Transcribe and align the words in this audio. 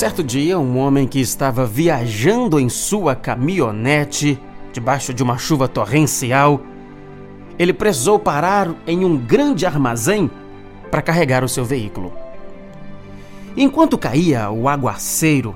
Certo 0.00 0.24
dia, 0.24 0.58
um 0.58 0.78
homem 0.78 1.06
que 1.06 1.20
estava 1.20 1.66
viajando 1.66 2.58
em 2.58 2.70
sua 2.70 3.14
caminhonete, 3.14 4.40
debaixo 4.72 5.12
de 5.12 5.22
uma 5.22 5.36
chuva 5.36 5.68
torrencial, 5.68 6.62
ele 7.58 7.74
precisou 7.74 8.18
parar 8.18 8.74
em 8.86 9.04
um 9.04 9.14
grande 9.14 9.66
armazém 9.66 10.30
para 10.90 11.02
carregar 11.02 11.44
o 11.44 11.48
seu 11.50 11.66
veículo. 11.66 12.14
Enquanto 13.54 13.98
caía 13.98 14.50
o 14.50 14.70
aguaceiro, 14.70 15.54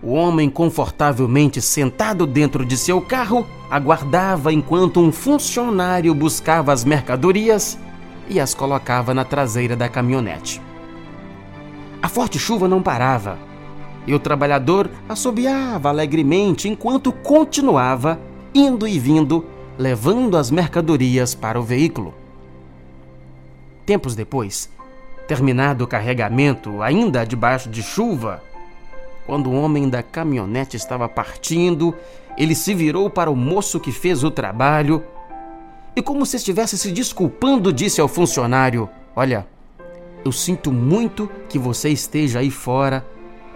o 0.00 0.12
homem, 0.12 0.48
confortavelmente 0.48 1.60
sentado 1.60 2.28
dentro 2.28 2.64
de 2.64 2.76
seu 2.76 3.00
carro, 3.00 3.44
aguardava 3.68 4.52
enquanto 4.52 5.00
um 5.00 5.10
funcionário 5.10 6.14
buscava 6.14 6.72
as 6.72 6.84
mercadorias 6.84 7.76
e 8.28 8.38
as 8.38 8.54
colocava 8.54 9.12
na 9.12 9.24
traseira 9.24 9.74
da 9.74 9.88
caminhonete. 9.88 10.62
A 12.00 12.08
forte 12.08 12.38
chuva 12.38 12.68
não 12.68 12.80
parava 12.80 13.52
e 14.06 14.14
o 14.14 14.18
trabalhador 14.18 14.90
assobiava 15.08 15.88
alegremente 15.88 16.68
enquanto 16.68 17.12
continuava 17.12 18.20
indo 18.54 18.86
e 18.86 18.98
vindo, 18.98 19.44
levando 19.78 20.36
as 20.36 20.50
mercadorias 20.50 21.34
para 21.34 21.58
o 21.58 21.62
veículo. 21.62 22.14
Tempos 23.84 24.14
depois, 24.14 24.70
terminado 25.26 25.84
o 25.84 25.86
carregamento, 25.86 26.82
ainda 26.82 27.24
debaixo 27.24 27.68
de 27.68 27.82
chuva, 27.82 28.42
quando 29.26 29.50
o 29.50 29.54
homem 29.54 29.88
da 29.88 30.02
caminhonete 30.02 30.76
estava 30.76 31.08
partindo, 31.08 31.94
ele 32.36 32.54
se 32.54 32.74
virou 32.74 33.08
para 33.08 33.30
o 33.30 33.36
moço 33.36 33.80
que 33.80 33.90
fez 33.90 34.22
o 34.22 34.30
trabalho 34.30 35.02
e, 35.96 36.02
como 36.02 36.26
se 36.26 36.36
estivesse 36.36 36.76
se 36.76 36.90
desculpando, 36.90 37.72
disse 37.72 38.00
ao 38.00 38.08
funcionário: 38.08 38.88
Olha, 39.16 39.46
eu 40.24 40.32
sinto 40.32 40.72
muito 40.72 41.30
que 41.48 41.58
você 41.58 41.88
esteja 41.88 42.40
aí 42.40 42.50
fora, 42.50 43.06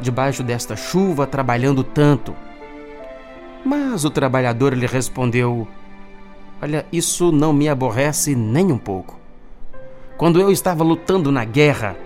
debaixo 0.00 0.42
desta 0.42 0.76
chuva, 0.76 1.26
trabalhando 1.26 1.82
tanto. 1.82 2.34
Mas 3.64 4.04
o 4.04 4.10
trabalhador 4.10 4.74
lhe 4.74 4.86
respondeu: 4.86 5.66
Olha, 6.60 6.86
isso 6.92 7.32
não 7.32 7.52
me 7.52 7.68
aborrece 7.68 8.34
nem 8.34 8.72
um 8.72 8.78
pouco. 8.78 9.18
Quando 10.16 10.40
eu 10.40 10.50
estava 10.50 10.82
lutando 10.82 11.30
na 11.30 11.44
guerra, 11.44 11.96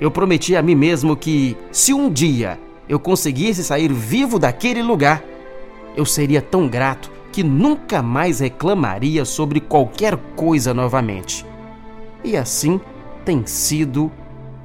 eu 0.00 0.10
prometi 0.10 0.54
a 0.56 0.62
mim 0.62 0.74
mesmo 0.74 1.16
que, 1.16 1.56
se 1.72 1.94
um 1.94 2.10
dia 2.10 2.58
eu 2.88 2.98
conseguisse 2.98 3.64
sair 3.64 3.92
vivo 3.92 4.38
daquele 4.38 4.82
lugar, 4.82 5.22
eu 5.96 6.04
seria 6.04 6.42
tão 6.42 6.68
grato 6.68 7.10
que 7.32 7.42
nunca 7.42 8.02
mais 8.02 8.40
reclamaria 8.40 9.24
sobre 9.24 9.60
qualquer 9.60 10.16
coisa 10.36 10.74
novamente. 10.74 11.46
E 12.22 12.36
assim 12.36 12.80
tem 13.24 13.46
sido 13.46 14.12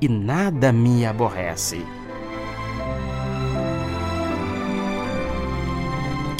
e 0.01 0.07
nada 0.07 0.71
me 0.71 1.05
aborrece. 1.05 1.85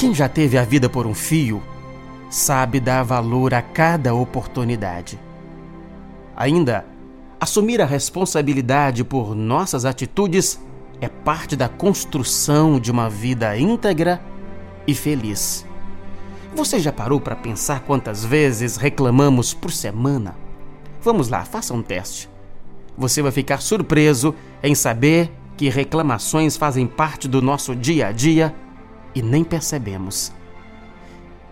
Quem 0.00 0.14
já 0.14 0.30
teve 0.30 0.56
a 0.56 0.64
vida 0.64 0.88
por 0.88 1.06
um 1.06 1.12
fio 1.12 1.62
sabe 2.30 2.80
dar 2.80 3.02
valor 3.02 3.52
a 3.52 3.60
cada 3.60 4.14
oportunidade. 4.14 5.20
Ainda, 6.34 6.86
assumir 7.38 7.82
a 7.82 7.84
responsabilidade 7.84 9.04
por 9.04 9.34
nossas 9.34 9.84
atitudes 9.84 10.58
é 11.02 11.08
parte 11.10 11.54
da 11.54 11.68
construção 11.68 12.80
de 12.80 12.90
uma 12.90 13.10
vida 13.10 13.54
íntegra 13.58 14.22
e 14.86 14.94
feliz. 14.94 15.66
Você 16.54 16.80
já 16.80 16.90
parou 16.90 17.20
para 17.20 17.36
pensar 17.36 17.80
quantas 17.80 18.24
vezes 18.24 18.78
reclamamos 18.78 19.52
por 19.52 19.70
semana? 19.70 20.34
Vamos 21.02 21.28
lá, 21.28 21.44
faça 21.44 21.74
um 21.74 21.82
teste. 21.82 22.26
Você 22.96 23.20
vai 23.20 23.32
ficar 23.32 23.60
surpreso 23.60 24.34
em 24.62 24.74
saber 24.74 25.30
que 25.58 25.68
reclamações 25.68 26.56
fazem 26.56 26.86
parte 26.86 27.28
do 27.28 27.42
nosso 27.42 27.76
dia 27.76 28.06
a 28.06 28.12
dia 28.12 28.54
e 29.14 29.22
nem 29.22 29.44
percebemos. 29.44 30.32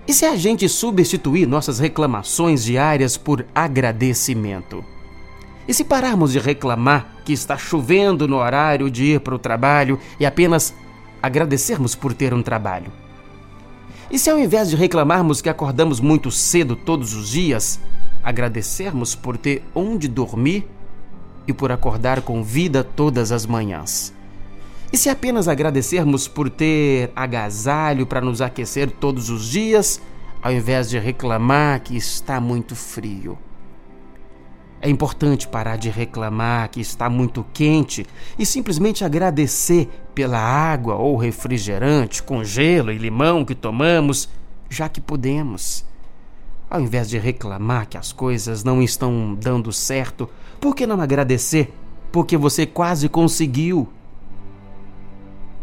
E 0.07 0.13
se 0.15 0.25
a 0.25 0.35
gente 0.37 0.69
substituir 0.69 1.47
nossas 1.47 1.79
reclamações 1.79 2.65
diárias 2.65 3.17
por 3.17 3.45
agradecimento? 3.55 4.83
E 5.69 5.75
se 5.75 5.85
pararmos 5.85 6.33
de 6.33 6.39
reclamar 6.39 7.07
que 7.27 7.33
está 7.35 7.59
chovendo 7.59 8.27
no 8.27 8.37
horário 8.37 8.91
de 8.91 9.05
ir 9.05 9.21
para 9.21 9.35
o 9.35 9.39
trabalho 9.39 10.01
e 10.19 10.25
apenas 10.25 10.75
agradecermos 11.23 11.95
por 11.95 12.15
ter 12.15 12.33
um 12.33 12.43
trabalho? 12.43 12.91
E 14.11 14.19
se 14.19 14.31
ao 14.31 14.39
invés 14.39 14.71
de 14.71 14.77
reclamarmos 14.77 15.43
que 15.43 15.51
acordamos 15.51 16.01
muito 16.01 16.31
cedo 16.31 16.75
todos 16.75 17.13
os 17.13 17.29
dias, 17.29 17.79
agradecermos 18.23 19.15
por 19.15 19.37
ter 19.37 19.63
onde 19.75 20.09
dormir 20.09 20.67
e 21.47 21.53
por 21.53 21.71
acordar 21.71 22.23
com 22.23 22.43
vida 22.43 22.83
todas 22.83 23.31
as 23.31 23.45
manhãs? 23.45 24.15
E 24.91 24.97
se 24.97 25.11
apenas 25.11 25.49
agradecermos 25.49 26.27
por 26.27 26.49
ter 26.49 27.13
agasalho 27.15 28.07
para 28.07 28.23
nos 28.23 28.41
aquecer 28.41 28.91
todos 28.91 29.29
os 29.29 29.47
dias, 29.47 30.01
ao 30.41 30.51
invés 30.51 30.89
de 30.89 30.99
reclamar 30.99 31.81
que 31.83 31.95
está 31.95 32.41
muito 32.41 32.75
frio? 32.75 33.39
É 34.81 34.89
importante 34.89 35.47
parar 35.47 35.77
de 35.77 35.91
reclamar 35.91 36.71
que 36.71 36.81
está 36.81 37.11
muito 37.11 37.45
quente 37.53 38.07
e 38.39 38.47
simplesmente 38.47 39.05
agradecer 39.05 39.89
pela 40.15 40.39
água 40.39 40.95
ou 40.95 41.17
refrigerante 41.17 42.23
com 42.23 42.43
gelo 42.45 42.91
e 42.91 42.97
limão 42.97 43.45
que 43.45 43.55
tomamos, 43.55 44.29
já 44.71 44.89
que 44.89 45.01
podemos. 45.01 45.85
Ao 46.71 46.81
invés 46.81 47.11
de 47.11 47.19
reclamar 47.19 47.89
que 47.89 47.99
as 47.99 48.13
coisas 48.13 48.63
não 48.63 48.81
estão 48.81 49.35
dando 49.35 49.71
certo, 49.73 50.31
por 50.61 50.75
que 50.75 50.87
não 50.87 51.01
agradecer? 51.01 51.75
Porque 52.13 52.37
você 52.37 52.65
quase 52.65 53.09
conseguiu. 53.09 53.89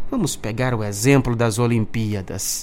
Vamos 0.08 0.36
pegar 0.36 0.72
o 0.72 0.84
exemplo 0.84 1.34
das 1.34 1.58
Olimpíadas. 1.58 2.62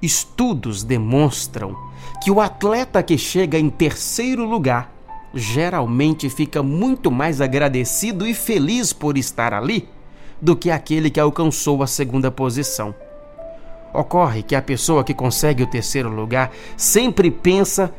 Estudos 0.00 0.82
demonstram 0.82 1.76
que 2.22 2.30
o 2.30 2.40
atleta 2.40 3.02
que 3.02 3.18
chega 3.18 3.58
em 3.58 3.68
terceiro 3.68 4.44
lugar 4.44 4.90
geralmente 5.34 6.30
fica 6.30 6.62
muito 6.62 7.10
mais 7.10 7.42
agradecido 7.42 8.26
e 8.26 8.32
feliz 8.32 8.90
por 8.90 9.18
estar 9.18 9.52
ali 9.52 9.86
do 10.40 10.56
que 10.56 10.70
aquele 10.70 11.10
que 11.10 11.20
alcançou 11.20 11.82
a 11.82 11.86
segunda 11.86 12.30
posição. 12.30 12.94
Ocorre 13.92 14.42
que 14.42 14.54
a 14.54 14.62
pessoa 14.62 15.04
que 15.04 15.12
consegue 15.12 15.62
o 15.62 15.66
terceiro 15.66 16.08
lugar 16.08 16.50
sempre 16.74 17.30
pensa 17.30 17.94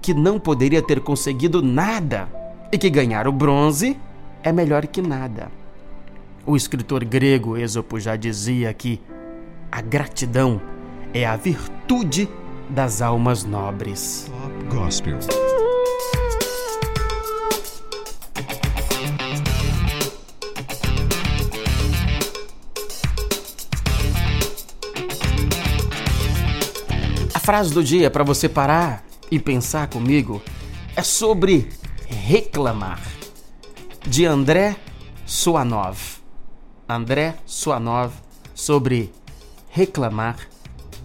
que 0.00 0.12
não 0.12 0.40
poderia 0.40 0.82
ter 0.82 1.00
conseguido 1.00 1.62
nada 1.62 2.28
e 2.72 2.76
que 2.76 2.90
ganhar 2.90 3.28
o 3.28 3.32
bronze 3.32 3.96
é 4.42 4.50
melhor 4.50 4.88
que 4.88 5.00
nada. 5.00 5.61
O 6.44 6.56
escritor 6.56 7.04
grego 7.04 7.56
Esopo 7.56 8.00
já 8.00 8.16
dizia 8.16 8.72
que 8.74 9.00
a 9.70 9.80
gratidão 9.80 10.60
é 11.14 11.24
a 11.24 11.36
virtude 11.36 12.28
das 12.68 13.00
almas 13.00 13.44
nobres. 13.44 14.30
Pop 14.30 14.76
Gospel. 14.76 15.18
frase 27.42 27.74
do 27.74 27.82
dia 27.82 28.08
para 28.08 28.22
você 28.22 28.48
parar 28.48 29.04
e 29.28 29.38
pensar 29.38 29.88
comigo 29.88 30.40
é 30.94 31.02
sobre 31.02 31.68
reclamar. 32.06 33.00
De 34.06 34.24
André 34.24 34.76
Suanov. 35.26 36.21
André 36.94 37.34
Suanov 37.46 38.12
sobre 38.54 39.10
reclamar 39.70 40.36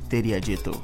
teria 0.09 0.40
dito. 0.40 0.84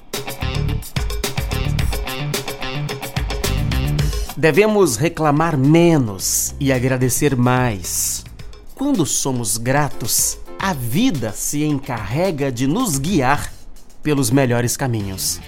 Devemos 4.36 4.98
reclamar 4.98 5.58
menos 5.58 6.56
e 6.60 6.72
agradecer 6.74 7.36
mais. 7.36 8.24
Quando 8.76 9.06
somos 9.06 9.58
gratos, 9.58 10.38
a 10.60 10.74
vida 10.74 11.32
se 11.32 11.64
encarrega 11.64 12.52
de 12.52 12.68
nos 12.68 12.98
guiar 12.98 13.52
pelos 14.02 14.32
melhores 14.32 14.76
caminhos. 14.76 15.40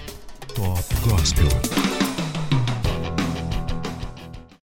Top 0.54 0.82
Gospel. 1.08 1.85